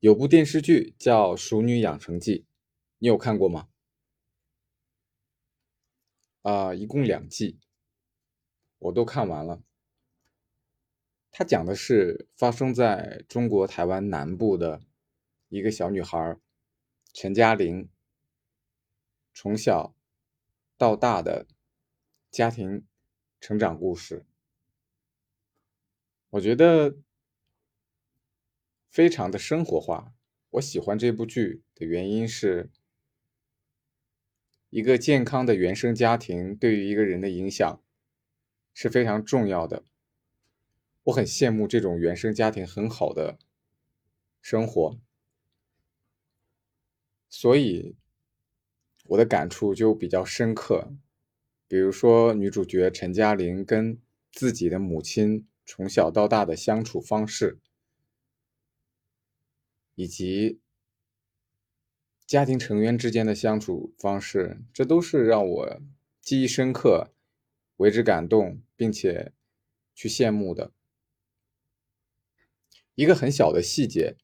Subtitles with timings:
[0.00, 2.40] 有部电视剧叫《熟女养成记》，
[2.96, 3.68] 你有看过吗？
[6.40, 7.60] 啊，一共两季，
[8.78, 9.62] 我都看完了。
[11.30, 14.80] 它讲的是发生在中国台湾南部的
[15.50, 16.38] 一个小女孩
[17.12, 17.90] 陈嘉玲
[19.34, 19.94] 从小
[20.78, 21.46] 到大的
[22.30, 22.86] 家庭
[23.38, 24.24] 成长故事。
[26.30, 26.96] 我觉得。
[28.90, 30.12] 非常的生活化。
[30.50, 32.70] 我喜欢这部剧的原因是，
[34.68, 37.80] 一个健康的原生家庭对于一个人的影响
[38.74, 39.84] 是非常重要的。
[41.04, 43.38] 我很羡慕这种原生家庭很好的
[44.42, 44.98] 生活，
[47.28, 47.94] 所以
[49.06, 50.92] 我的感触就比较深刻。
[51.68, 54.00] 比如说，女主角陈嘉玲跟
[54.32, 57.60] 自己的母亲从小到大的相处方式。
[60.00, 60.62] 以及
[62.24, 65.82] 家庭成员之间的相处方式，这都是让我
[66.22, 67.12] 记忆深刻、
[67.76, 69.34] 为之感动，并且
[69.94, 70.72] 去羡慕的。
[72.94, 74.16] 一个很小的细节，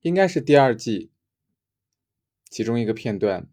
[0.00, 1.12] 应该是第二季
[2.50, 3.48] 其中一个片段。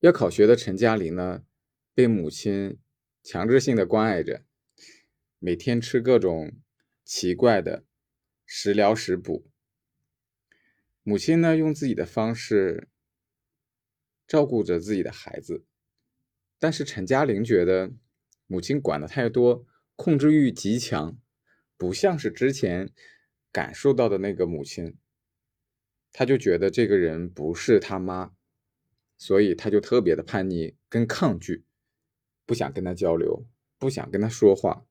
[0.00, 1.44] 要考学的陈嘉玲呢，
[1.92, 2.78] 被母亲
[3.22, 4.42] 强制性的关爱着，
[5.38, 6.62] 每天吃各种。
[7.06, 7.84] 奇怪的
[8.44, 9.48] 食疗食补，
[11.04, 12.88] 母亲呢用自己的方式
[14.26, 15.64] 照顾着自己的孩子，
[16.58, 17.92] 但是陈嘉玲觉得
[18.48, 21.16] 母亲管的太多，控制欲极强，
[21.76, 22.92] 不像是之前
[23.52, 24.98] 感受到的那个母亲，
[26.10, 28.34] 他就觉得这个人不是他妈，
[29.16, 31.64] 所以他就特别的叛逆跟抗拒，
[32.44, 33.46] 不想跟他交流，
[33.78, 34.84] 不想跟他说话。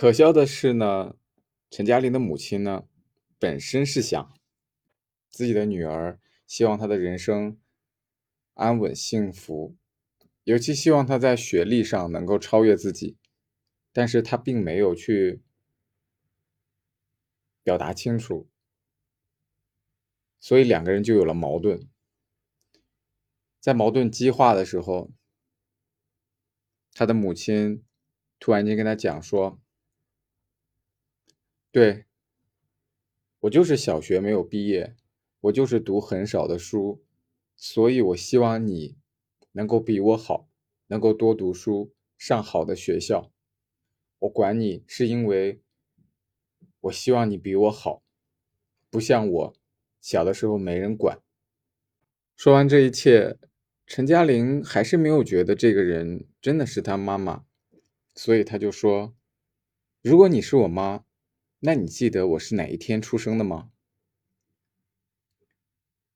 [0.00, 1.16] 可笑的是呢，
[1.70, 2.86] 陈嘉玲的母亲呢，
[3.36, 4.32] 本身是想
[5.28, 7.58] 自己的女儿，希望她的人生
[8.54, 9.76] 安稳幸福，
[10.44, 13.16] 尤其希望她在学历上能够超越自己，
[13.92, 15.42] 但是她并没有去
[17.64, 18.48] 表达清楚，
[20.38, 21.88] 所以两个人就有了矛盾。
[23.58, 25.10] 在矛盾激化的时候，
[26.94, 27.82] 他的母亲
[28.38, 29.60] 突然间跟他讲说。
[31.70, 32.06] 对，
[33.40, 34.96] 我就是小学没有毕业，
[35.42, 37.04] 我就是读很少的书，
[37.56, 38.96] 所以我希望你
[39.52, 40.48] 能够比我好，
[40.86, 43.30] 能够多读书，上好的学校。
[44.20, 45.60] 我管你是因为
[46.80, 48.02] 我希望你比我好，
[48.88, 49.54] 不像我
[50.00, 51.20] 小的时候没人管。
[52.34, 53.36] 说完这一切，
[53.86, 57.44] 陈嘉玲还是没有觉得这个人真的是她妈妈，
[58.14, 59.14] 所以她就说
[60.00, 61.04] ：“如果你是我妈。”
[61.60, 63.72] 那你记得我是哪一天出生的吗？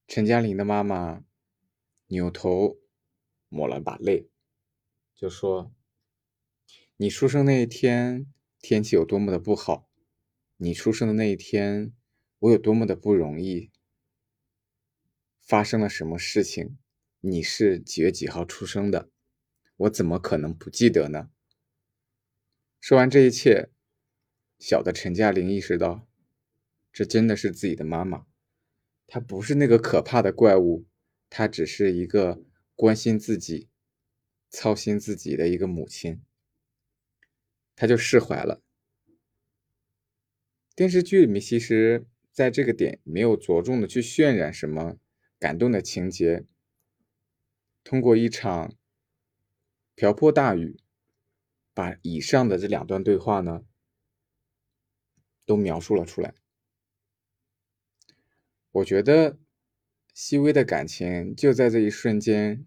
[0.06, 1.24] 陈嘉玲的妈妈
[2.06, 2.78] 扭头
[3.48, 4.28] 抹了把泪，
[5.16, 5.74] 就说
[6.96, 9.90] ：“你出生那一天天气有多么的不好，
[10.58, 11.92] 你出生的那一天
[12.38, 13.72] 我有多么的不容易，
[15.40, 16.78] 发生了什么事情？
[17.18, 19.10] 你是几月几号出生的？
[19.76, 21.30] 我怎么可能不记得呢？”
[22.80, 23.70] 说完这一切。
[24.62, 26.06] 小的陈嘉玲意识到，
[26.92, 28.26] 这真的是自己的妈妈，
[29.08, 30.86] 她不是那个可怕的怪物，
[31.28, 32.44] 她只是一个
[32.76, 33.68] 关心自己、
[34.50, 36.22] 操心自己的一个母亲，
[37.74, 38.62] 她就释怀了。
[40.76, 44.96] 电视剧里面其实在这个点没有着重的去渲染什么
[45.40, 46.44] 感动的情节，
[47.82, 48.72] 通过一场
[49.96, 50.78] 瓢泼大雨，
[51.74, 53.64] 把以上的这两段对话呢。
[55.44, 56.34] 都描述了出来。
[58.70, 59.38] 我觉得
[60.14, 62.66] 细微的感情就在这一瞬间，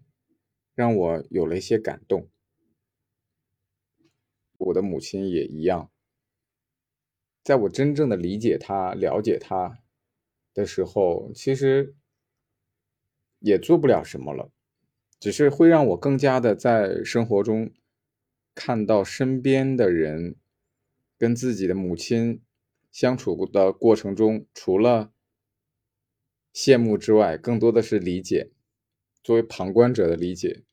[0.74, 2.28] 让我有了一些感动。
[4.58, 5.90] 我的母亲也一样，
[7.42, 9.82] 在我真正的理解她、了解她
[10.54, 11.94] 的时候，其实
[13.40, 14.50] 也做不了什么了，
[15.20, 17.72] 只是会让我更加的在生活中
[18.54, 20.36] 看到身边的人
[21.18, 22.42] 跟自己的母亲。
[22.96, 25.12] 相处的过程中，除了
[26.54, 28.50] 羡慕之外，更多的是理解，
[29.22, 30.64] 作为旁观者的理解，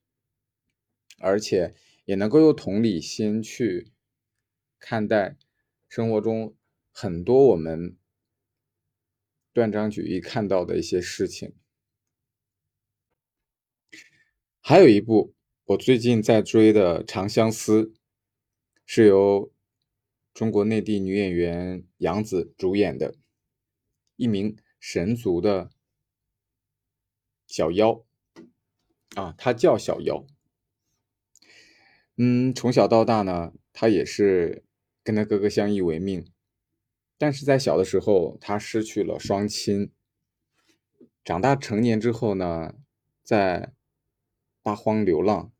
[1.17, 1.75] 而且
[2.05, 3.91] 也能够用同理心去
[4.79, 5.35] 看待
[5.89, 6.55] 生活中
[6.93, 7.97] 很多我们
[9.51, 11.53] 断章取义看到的一些事情。
[14.61, 15.35] 还有一部
[15.65, 17.83] 我最近在追的《长相思》，
[18.85, 19.51] 是由
[20.33, 23.13] 中国内地女演员杨紫主演的
[24.15, 25.69] 一名神族的
[27.45, 28.03] 小妖
[29.15, 30.25] 啊，她叫小妖。
[32.17, 34.63] 嗯，从小到大呢，她也是
[35.03, 36.25] 跟她哥哥相依为命，
[37.17, 39.91] 但是在小的时候，她失去了双亲。
[41.23, 42.73] 长大成年之后呢，
[43.23, 43.71] 在
[44.63, 45.52] 大荒流浪。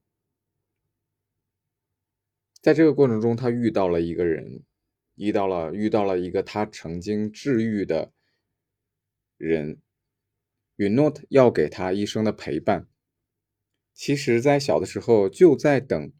[2.63, 4.63] 在这个过程中，他遇到了一个人，
[5.15, 8.13] 遇到了遇到了一个他曾经治愈的
[9.35, 9.81] 人，
[10.77, 12.87] 允诺要给他一生的陪伴。
[13.93, 16.13] 其实，在小的时候就在等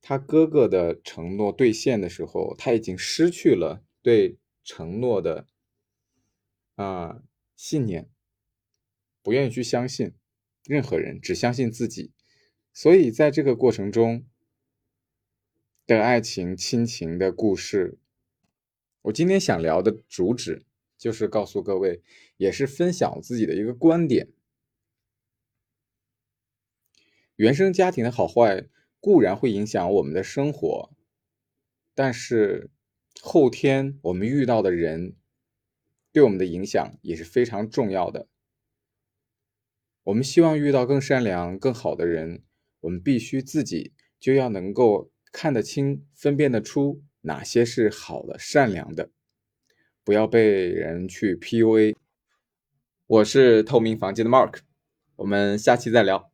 [0.00, 5.46] 他哥哥的承诺兑现的时候，他已经失去了对承诺的
[6.76, 7.20] 啊
[7.54, 8.08] 信念，
[9.22, 10.14] 不愿意去相信
[10.64, 12.14] 任何人，只相信自己。
[12.80, 14.24] 所以，在这个过程中
[15.84, 17.98] 的爱情、亲情的故事，
[19.02, 20.64] 我今天想聊的主旨
[20.96, 22.00] 就是告诉各位，
[22.36, 24.28] 也是分享自己的一个观点：
[27.34, 28.68] 原生家庭的好坏
[29.00, 30.94] 固然会影响我们的生活，
[31.96, 32.70] 但是
[33.20, 35.16] 后天我们遇到的人
[36.12, 38.28] 对我们的影响也是非常重要的。
[40.04, 42.44] 我们希望遇到更善良、更好的人。
[42.80, 49.10] 我们必须自己就要能够看得清、分辨得出哪些是好的、善良的，
[50.04, 51.94] 不要被人去 PUA。
[53.06, 54.58] 我是透明房间的 Mark，
[55.16, 56.30] 我们下期再聊。